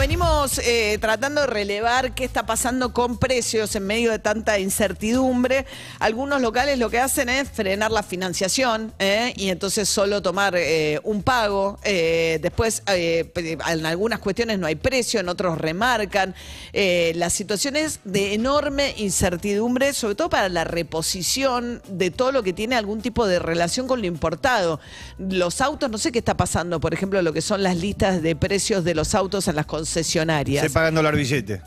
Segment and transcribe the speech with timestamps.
[0.00, 5.66] venimos eh, tratando de relevar qué está pasando con precios en medio de tanta incertidumbre.
[5.98, 9.34] Algunos locales lo que hacen es frenar la financiación ¿eh?
[9.36, 11.78] y entonces solo tomar eh, un pago.
[11.84, 16.34] Después, en algunas cuestiones no hay precio, en otros remarcan.
[16.72, 22.54] La situación es de enorme incertidumbre, sobre todo para la reposición de todo lo que
[22.54, 24.80] tiene algún tipo de relación con lo importado.
[25.18, 28.34] Los autos, no sé qué está pasando, por ejemplo, lo que son las listas de
[28.34, 30.64] precios de los autos en las concesionarias.
[30.64, 31.60] Se pagan dólar billete.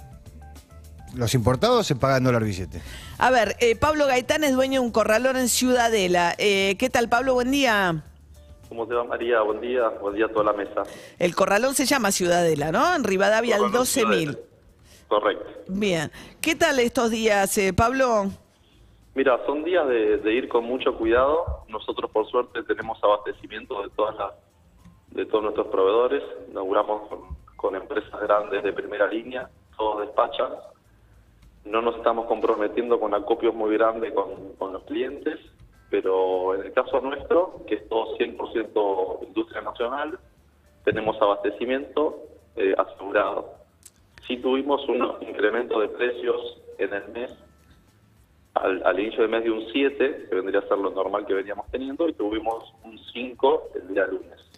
[1.14, 2.82] Los importados se pagan dólar billete.
[3.18, 6.34] A ver, eh, Pablo Gaitán es dueño de un corralón en Ciudadela.
[6.38, 7.34] Eh, ¿Qué tal, Pablo?
[7.34, 8.04] Buen día.
[8.70, 9.42] ¿Cómo te va María?
[9.42, 10.84] Buen día, buen día a toda la mesa.
[11.20, 12.96] El corralón se llama Ciudadela, ¿no?
[12.96, 14.40] En Rivadavia al Corralón 12.000.
[15.10, 15.46] Correcto.
[15.68, 16.10] Bien.
[16.42, 18.32] ¿Qué tal estos días, eh, Pablo?
[19.14, 21.66] Mira, son días de, de ir con mucho cuidado.
[21.68, 24.32] Nosotros por suerte tenemos abastecimiento de todas las,
[25.12, 26.24] de todos nuestros proveedores.
[26.50, 30.52] Inauguramos con, con empresas grandes de primera línea, todos despachan.
[31.64, 35.40] No nos estamos comprometiendo con acopios muy grandes con, los clientes,
[35.90, 40.20] pero en el caso nuestro, que es todo 100% industria nacional,
[40.84, 42.20] tenemos abastecimiento
[42.58, 43.54] eh, asegurado.
[44.28, 47.34] Sí tuvimos un incremento de precios en el mes,
[48.56, 51.34] al, al inicio del mes de un 7, que vendría a ser lo normal que
[51.34, 54.53] veníamos teniendo, y tuvimos un 5 el día lunes.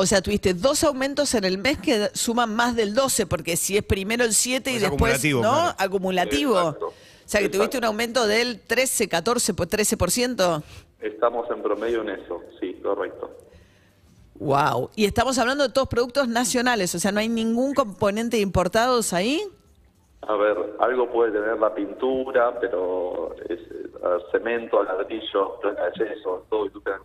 [0.00, 3.76] O sea, tuviste dos aumentos en el mes que suman más del 12, porque si
[3.76, 5.50] es primero el 7 y Es después, acumulativo, ¿no?
[5.50, 5.74] claro.
[5.76, 6.58] Acumulativo.
[6.58, 6.86] Exacto.
[6.86, 6.92] O
[7.26, 10.62] sea, que tuviste un aumento del 13, 14, pues 13%.
[11.02, 13.30] Estamos en promedio en eso, sí, correcto.
[14.36, 14.88] Wow.
[14.96, 19.12] Y estamos hablando de todos productos nacionales, o sea, no hay ningún componente de importados
[19.12, 19.42] ahí.
[20.22, 26.08] A ver, algo puede tener la pintura, pero es, eh, ver, cemento, ladrillo, placa de
[26.08, 26.98] yeso, todo industria.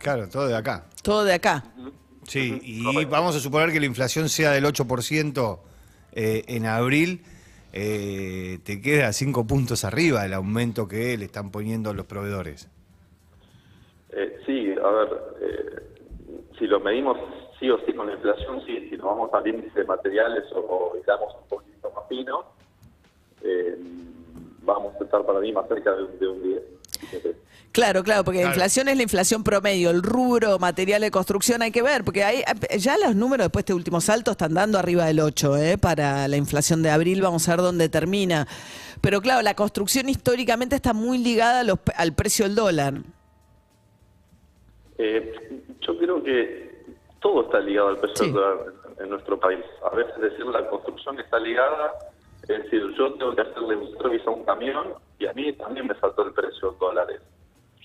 [0.00, 0.84] Claro, todo de acá.
[1.00, 1.62] Todo de acá.
[2.30, 5.58] Sí, y vamos a suponer que la inflación sea del 8%
[6.12, 7.22] eh, en abril.
[7.72, 12.68] eh, te queda 5 puntos arriba el aumento que le están poniendo los proveedores.
[14.12, 15.08] Eh, sí, a ver,
[15.40, 15.82] eh,
[16.58, 17.16] si lo medimos
[17.58, 20.92] sí o sí con la inflación, sí, si nos vamos al índice de materiales o,
[20.96, 22.44] digamos un poquito más fino,
[23.42, 23.76] eh,
[24.62, 26.62] vamos a estar para mí más cerca de, un- de un 10.
[27.72, 31.70] Claro, claro, porque la inflación es la inflación promedio, el rubro, material de construcción, hay
[31.70, 32.42] que ver, porque hay,
[32.78, 35.78] ya los números después de este último salto están dando arriba del 8, ¿eh?
[35.78, 38.48] para la inflación de abril, vamos a ver dónde termina.
[39.00, 42.94] Pero claro, la construcción históricamente está muy ligada a los- al precio del dólar.
[44.98, 45.32] Eh,
[45.80, 46.70] yo creo que
[47.20, 48.24] todo está ligado al precio Sí.
[48.24, 48.56] del dólar
[48.98, 49.60] en, en nuestro país.
[49.90, 51.92] A veces decir la construcción está ligada,
[52.50, 55.86] es decir, yo tengo que hacerle un servicio a un camión y a mí también
[55.86, 57.20] me saltó el precio en dólares.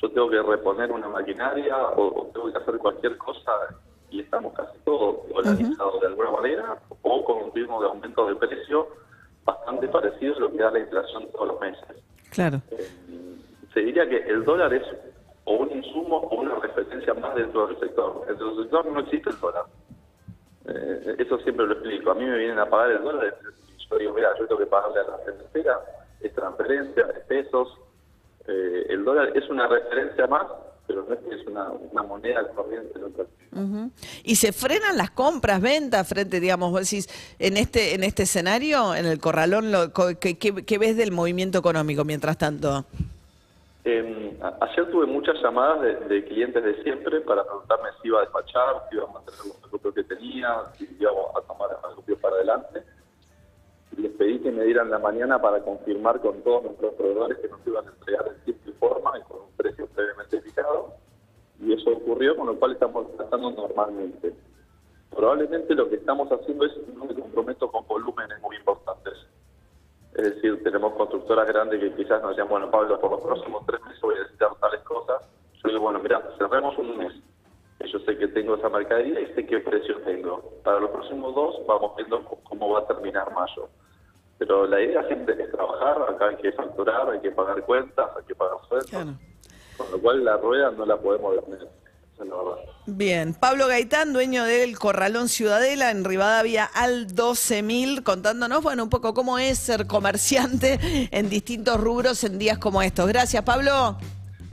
[0.01, 3.51] Yo tengo que reponer una maquinaria o, tengo que hacer cualquier cosa
[4.09, 8.35] y estamos casi todos dolarizados de alguna manera o con un ritmo de aumento de
[8.35, 8.87] precio
[9.43, 12.61] bastante parecido a lo que da la inflación todos los meses Claro.
[13.73, 14.83] se diría que el dólar es
[15.45, 18.25] o un insumo o una referencia más dentro del sector.
[18.27, 19.65] Dentro del sector no existe el dólar.
[20.67, 22.11] Eh, eso siempre lo explico.
[22.11, 23.35] A mí me vienen a pagar el dólar
[23.89, 25.79] yo digo, mira, yo tengo que pagarle a la financiera,
[26.21, 27.67] es transferencia, es pesos.
[28.47, 30.45] Eh, el dólar es una referencia más,
[30.87, 32.91] pero no es que es una, una moneda corriente.
[32.97, 33.25] en otra.
[33.53, 33.89] Ujú.
[34.23, 37.07] Y se frenan las compras, ventas frente, digamos, vos decís,
[37.39, 41.11] en este, en este escenario, en el corralón, lo- co- ¿qué, qué- qué ves del
[41.11, 42.85] movimiento económico mientras tanto?
[43.87, 48.21] Eh, ayer tuve muchas llamadas de, de clientes de siempre para preguntarme si iba a
[48.21, 52.35] despachar, si iba a mantener los acopios que tenía, si íbamos a tomar acopios para
[52.35, 52.81] adelante.
[54.35, 57.87] Pedí que me dieran la mañana para confirmar con todos nuestros proveedores que nos iban
[57.87, 60.93] a entregar en tiempo y forma y con un precio previamente fijado.
[61.61, 64.33] Y eso ocurrió, con lo cual estamos tratando normalmente.
[65.11, 69.13] Probablemente lo que estamos haciendo es no me comprometo con volúmenes muy importantes.
[70.15, 73.81] Es decir, tenemos constructoras grandes que quizás nos decían, bueno, Pablo, por los próximos tres
[73.83, 75.29] meses voy a necesitar tales cosas.
[75.63, 77.13] Yo digo, bueno, mira, cerremos un mes.
[77.79, 80.41] Yo sé que tengo esa mercadería y sé qué precio tengo.
[80.63, 83.69] Para los próximos dos vamos viendo cómo va a terminar mayo.
[84.37, 88.23] Pero la idea siempre es trabajar, acá hay que facturar, hay que pagar cuentas, hay
[88.25, 88.89] que pagar sueldos.
[88.89, 89.13] Claro.
[89.77, 91.67] Con lo cual la rueda no la podemos detener.
[92.87, 99.13] Bien, Pablo Gaitán, dueño del Corralón Ciudadela en Rivadavia al 12.000, contándonos, bueno, un poco
[99.13, 100.79] cómo es ser comerciante
[101.11, 103.07] en distintos rubros en días como estos.
[103.07, 103.97] Gracias, Pablo.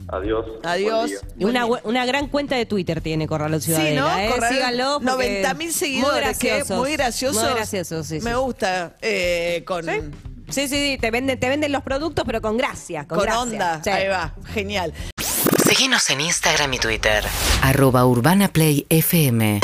[0.09, 0.45] Adiós.
[0.63, 1.11] Adiós.
[1.39, 3.89] Una, una gran cuenta de Twitter tiene Corralón Ciudadela.
[3.89, 4.17] Sí, ¿no?
[4.19, 4.29] ¿eh?
[4.29, 4.99] Corralón, Síganlo.
[5.03, 6.77] porque 90 mil seguidores, Muy que graciosos.
[6.77, 7.43] muy graciosos.
[7.43, 8.19] Muy graciosos, sí.
[8.19, 8.25] sí.
[8.25, 8.95] Me gusta.
[9.01, 9.85] eh, con,
[10.49, 13.07] Sí, sí, sí, te venden, te venden los productos, pero con gracia.
[13.07, 13.41] Con, con gracia.
[13.41, 13.81] onda.
[13.83, 13.89] Sí.
[13.89, 14.93] Ahí va, genial.
[15.65, 17.23] Seguinos en Instagram y Twitter.
[17.61, 19.61] Arroba Urbana Play FM.